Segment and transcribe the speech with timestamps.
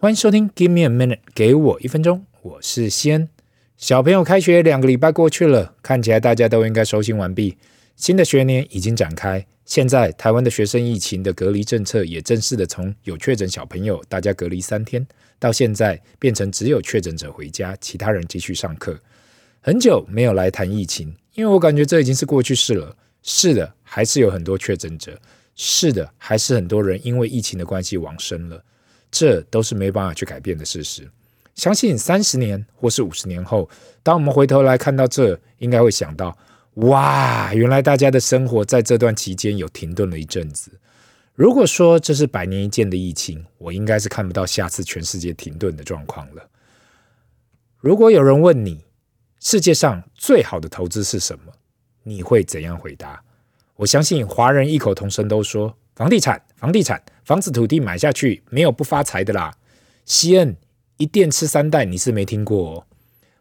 [0.00, 3.28] 欢迎收听 Give me a minute，给我一分钟，我是西恩。
[3.76, 7.58] 小朋友开学两个礼拜过去了，看起来大家都应该收心完毕，
[7.96, 9.44] 新的学年已经展开。
[9.64, 15.04] 现在台湾的学生疫情的隔离政策也正式的从有确诊小朋友大家隔离三天，
[15.40, 18.96] 到现在变成只有确诊者回家，其他人继续上课。
[19.60, 22.96] 很久没有来谈疫情，因为我感觉这已经是过去式了。
[23.24, 25.14] 是的，还是有很多确诊者；
[25.56, 28.62] 是的，还是很多人因为疫情的关系往生了。
[29.10, 31.08] 这都是没办法去改变的事实。
[31.54, 33.68] 相信三十年或是五十年后，
[34.02, 36.36] 当我们回头来看到这，应该会想到：
[36.74, 40.70] 哇，原来大家的生活在这段期间有停顿了一阵子。
[41.34, 46.48] 如果说这是百年一见的疫情，我应该是看不到下次全世界停顿的状况了。
[47.78, 48.84] 如果有人问你，
[49.40, 51.52] 世界上最好的投资是什么？
[52.02, 53.22] 你会怎样回答？
[53.76, 57.02] 我相信华人异口同声都说：房地产，房地产。
[57.28, 59.52] 房子土地买下去没有不发财的啦，
[60.06, 60.56] 西恩
[60.96, 62.84] 一店吃三代你是没听过哦。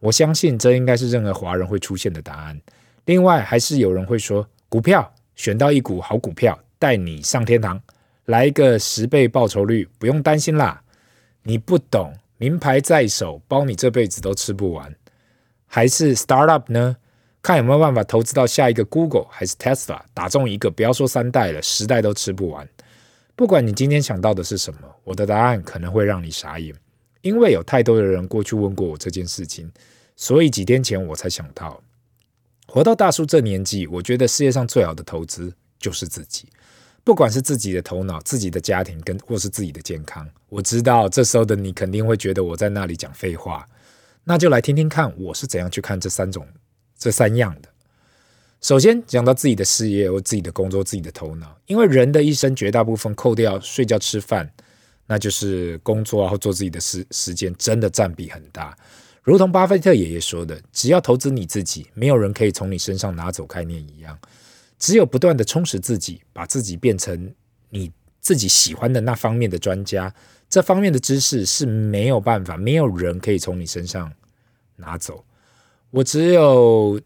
[0.00, 2.60] 我相信这应该是任何华人会出现的答案。
[3.06, 7.80] 另外还是有人会说，股票选到一股好股票带你上天堂，
[8.26, 10.82] 来一个十倍报酬率不用担心啦。
[11.42, 14.94] 你不懂，名牌在手，包你这辈子都吃不完。
[15.64, 16.98] 还是 startup 呢？
[17.40, 22.68] 看有没有办法投资到下一个 Google 还是 Tesla，打中一个不要说三代了，十代都吃不完。
[23.40, 26.74] 不管你今天想到的是什么，我的答案可能会让你傻眼，
[27.22, 29.72] 因为有太多的人过去问过我这件事情，
[30.14, 31.82] 所以几天前我才想到，
[32.66, 36.50] 活到大叔这年纪，我觉得世界上最好的投资就是自己，
[37.02, 40.28] 不管是自己的头脑、自己的家庭跟或是自己的健康。
[40.50, 43.66] 我知道这时候的你肯定会觉得我在那里讲废话，
[44.22, 46.46] 那就来听听看我是怎样去看这三种、
[46.98, 47.69] 这三样的。
[48.60, 54.50] 首先讲到自己的事业或自己的工作、自己的头脑，因为人的一生绝大部分扣掉睡觉、吃饭，
[55.06, 58.76] 那就是工作啊或做自己的事时间，真的占比很大。
[59.22, 64.18] 如同巴菲特爷爷说的：“只要投资你自己，没有人可以从你身上拿走概念一样。
[64.78, 67.32] 只有不断的充实自己，把自己变成
[67.70, 70.14] 你自己喜欢的那方面的专家，
[70.50, 74.12] 这方面的知识是没有办法，没有人可以从你身上
[74.76, 75.24] 拿走。
[75.90, 77.00] 我只有。”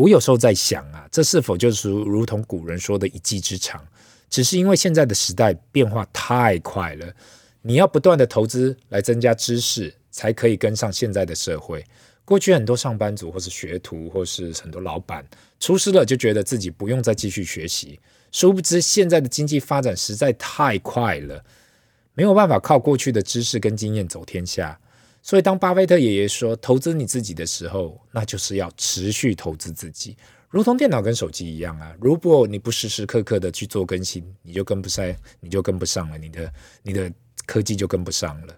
[0.00, 3.86] 我有时候在想啊，这是否就是如同古人说的一技之长？
[4.30, 7.12] 只是因为现在的时代变化太快了，
[7.60, 11.84] 你要不断的投资来增加知识，才可以跟上现在的社会。
[12.24, 15.22] 过去很多上班族或是学徒或是很多老板
[15.58, 18.00] 出师了，就觉得自己不用再继续学习。
[18.32, 21.44] 殊不知现在的经济发展实在太快了，
[22.14, 24.78] 没有办法靠过去的知识跟经验走天下。
[25.22, 30.16] 所以，当巴菲特爷爷说投资你自己的时候，那就是要持续投资自己，
[30.48, 31.94] 如同电脑跟手机一样啊。
[32.00, 37.12] 如果你不时时刻刻的去做更新，你就跟不上，你就跟不上了，你的你的
[37.46, 38.56] 科技就跟不上了。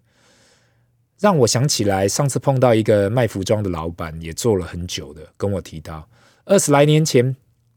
[1.18, 6.08] 让我想起来，上次碰到一个卖服装的老板，也做了很久的，跟我提到，
[6.44, 7.36] 二十来年前，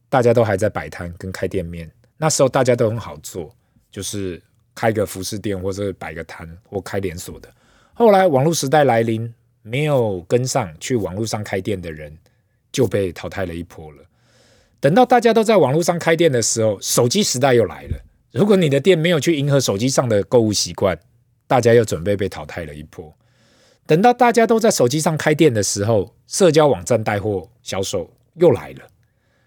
[0.10, 3.56] 大家都还在摆摊跟开店面，那时候大家都很好做，
[3.92, 4.42] 就是
[4.74, 7.52] 开个服饰店或者摆个摊或开连锁的。
[7.98, 12.18] 后来网络时代来临，没有跟上去网络上开店的人
[12.70, 14.04] 就被淘汰了一波了。
[14.82, 17.98] 等到大家都在网络上开店的时候，手机时代又来了。
[18.34, 21.00] 如果你的店没有去迎合手机上的购物习惯，
[21.48, 23.16] 大家又准备被淘汰了一波。
[23.86, 28.82] 等到大家都在手机上开店的时候，社交网站带货销售又来了。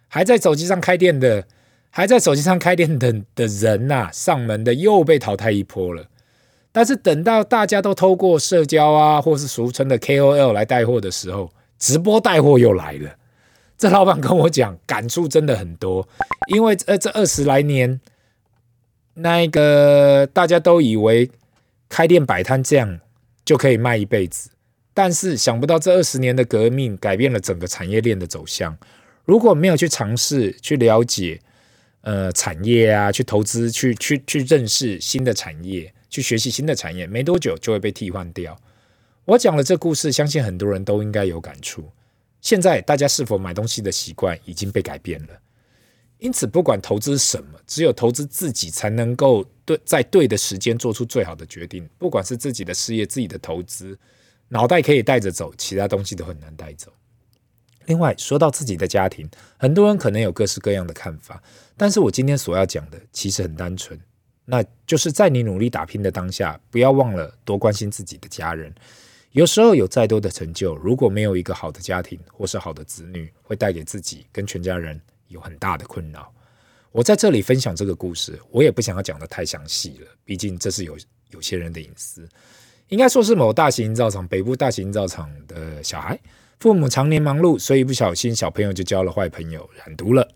[0.09, 1.47] 还在手机上开店的，
[1.91, 6.09] 还在手机上开店的的人呐、上门的又被淘汰一波了。
[6.78, 13.11] 但是等到大家都透过社交啊，或是俗称的 KOL 来带货的时候，直播带货又来了。
[13.77, 16.09] 这老板跟我讲，感触真的很多，
[16.55, 18.00] 因为呃这二十来年，
[19.15, 21.28] 那个大家都以为
[21.88, 23.00] 开店摆摊这样
[23.44, 24.49] 就可以卖一辈子，
[24.94, 28.78] 但是想不到这二十年的革命改变了整个产业链的走向。
[29.25, 31.41] 如果没有去尝试去了解
[32.03, 35.93] 呃产业啊，去投资，去去去认识新的产业。
[36.09, 38.59] 去学习新的产业，没多久就会被替换掉。
[39.25, 41.91] 我讲了这故事，相信很多人都应该有感触。
[42.41, 45.29] 现在大家是否买东西的习惯已经被改变了？
[46.19, 51.88] 因此，不管投资什么，只有投资自己才能够对在对的时间做出最好的决定。
[51.99, 53.97] 不管是自己的事业、自己的投资，
[54.49, 56.93] 脑袋可以带着走，其他东西都很难带走。
[57.87, 61.43] 另外，说到自己的家庭，很多人可能有各式各样的看法，
[61.77, 63.99] 但是我今天所要讲的其实很单纯。
[64.50, 68.75] 那就是在你努力打拼的当下，不要忘了多关心自己的家人。
[69.33, 76.33] 有时候有再多的成就，如果没有一个好的家庭或是好的子女，会带给自己跟全家人有很大的困扰。
[76.93, 80.97] 我在这里分享这个故事，我也不想要讲得太详细了，毕竟这是有
[81.29, 82.27] 有些人的隐私。
[82.89, 86.19] 应该说是某大型营造厂，北部大型营造厂的小孩，
[86.59, 90.27] 父母常年忙碌，所以不小心小朋友就交了坏朋友，染毒了。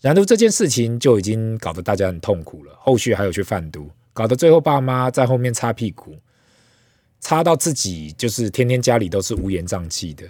[0.00, 6.16] 然后这件事情就已经搞得大家很痛苦了，后续还有去贩毒，搞得最后爸妈在后面擦屁股，
[7.20, 10.28] 擦到自己就是天天家里都是乌烟瘴气的。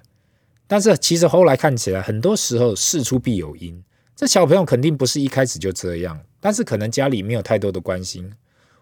[0.67, 3.83] 但是其实后来看起来，很多时候事出必有因，
[4.17, 8.33] 这小朋友肯定不是一开始就这样，但是可能家里没有太多的关心，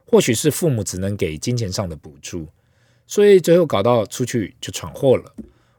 [0.07, 2.49] 或许是父母只能给金钱上的补助。
[3.07, 5.35] 所以最后搞到出去就闯祸了。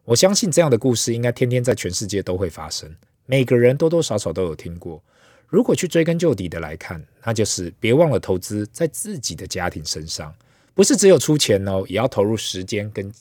[0.06, 2.96] 我相信这样的故事应该天天在全世界都会发生，
[3.30, 5.04] 每个人多多少少都有听过。
[5.46, 10.34] 如果去追根究底的来看，那就是别忘了投资在自己的家庭身上，
[10.74, 13.14] 不是只有出钱哦，也要投入时间跟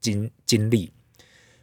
[0.00, 0.90] 精精力。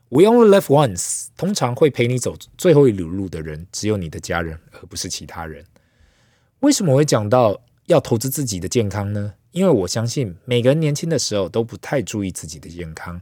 [0.10, 5.66] We only live once，通常会陪你走最后一里路的人，只有你的家人，而不是其他人。
[6.60, 9.34] 为什么会讲到要投资自己的健康呢？
[9.50, 13.20] 因为我相信每个人年轻的时候都不太注意自己的健康，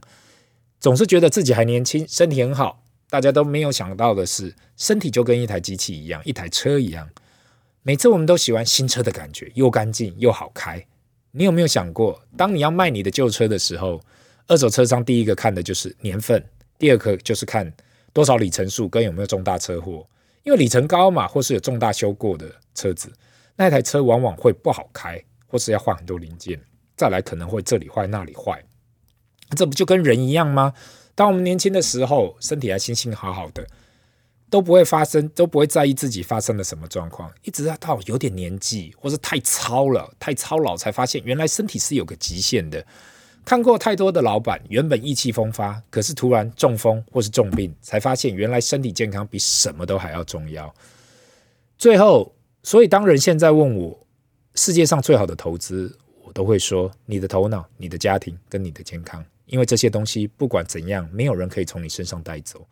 [0.78, 2.82] 总是觉得自己还年轻，身体很好。
[3.08, 7.08] 大家都没有想到的是，身体就跟一台机器一样，一台车一样。
[7.82, 10.84] 每次我们都喜欢新车的感觉，又干净又好开。
[11.30, 14.00] 你有没有想过，当你要卖你的旧车的时候，
[14.46, 16.44] 二手车商第一个看的就是年份，
[16.78, 17.72] 第二个就是看
[18.12, 20.06] 多少里程数跟有没有重大车祸。
[20.42, 23.12] 因为里程高嘛，或是有重大修过的车子，
[23.56, 25.22] 那台车往往会不好开。
[25.48, 26.60] 或是要换很多零件，
[26.96, 28.60] 再来可能会这里坏那里坏，
[29.56, 30.74] 这不就跟人一样吗？
[31.16, 33.66] 当我们年轻的时候，身体还新新好好的，
[34.48, 42.86] 都不会发生，都不会在意自己发生了什么状况，一直到有点年纪，或是太操了、太操劳，才发现原来身体是有个极限的。
[43.46, 50.74] 看过太多的老板，原本意气风发，可是突然中风或是重病，才发现原来身体健康比什么都还要重要。
[51.78, 53.98] 最后，所以当人现在问我，
[54.54, 62.66] 世界上最好的投资，我都会说你的头脑、你的家庭跟你的健康，因为这些东西不管怎样，没有人可以从你身上带走。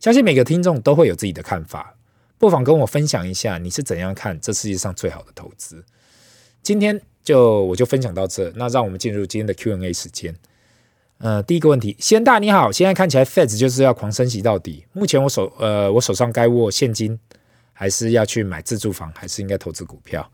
[0.00, 1.94] 相信每个听众都会有自己的看法，
[2.38, 5.84] 不妨跟我分享一下你是怎样看这世界上最好的投资。
[6.62, 10.34] 今天就我就分享到这，那让我们进入今天的 Q&A 时间。
[11.18, 14.86] 呃，第一个问题，先大你好，现在看起来 Fed 就是要狂升息到底。
[14.94, 17.18] 目前我手呃我手上该握现金，
[17.74, 20.30] 还是要去买自住房，还是应该投资股票？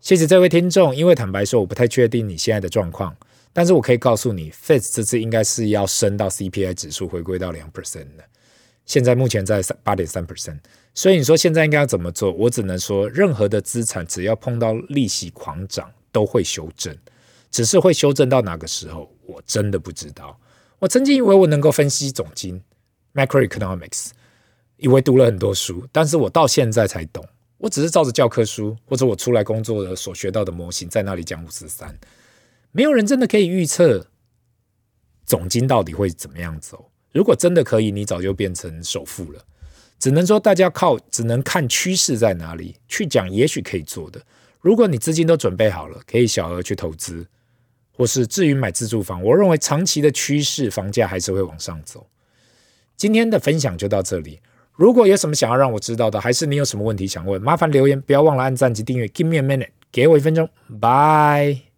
[0.00, 3.16] 谢谢这位听众，因为坦白说，我不太确定你现在的状况，
[3.52, 8.24] 但是我可以告诉你，Fed 这次应该是要升到 CPI 指数回归到两 percent 的，
[8.86, 10.58] 现在目前在三八点三 percent，
[10.94, 12.30] 所以你说现在应该要怎么做？
[12.32, 16.96] 我只能说，任何的资产只要碰到利息狂涨，都会修正，
[17.50, 20.38] 只是会修正到哪个时候，我真的不知道。
[20.78, 22.62] 我曾经以为我能够分析总经
[23.14, 24.10] （macroeconomics），
[24.76, 27.26] 以为读了很多书，但是我到现在才懂。
[27.58, 31.94] 我只是照着教科书，或者我出来工作的所学到的模型，在那里讲五十三。
[32.72, 34.06] 没有人真的可以预测
[35.24, 36.90] 总金到底会怎么样走。
[37.12, 39.44] 如果真的可以，你早就变成首富了。
[39.98, 44.20] 只能说大家靠，只能看趋势在哪里去讲，也许可以做的。
[44.60, 47.26] 如果你资金都准备好了，可以小额去投资，
[47.92, 52.06] 或是至于买自住房，我认为长期的趋势，房价还是会往上走。
[52.96, 54.40] 今天的分享就到这里。
[54.72, 59.06] 如果有什么想要让我知道的，还是你有什么问题想问，麻烦留言，不要忘了按赞及订阅。
[59.08, 61.69] Give me a minute，给我一分钟，Bye。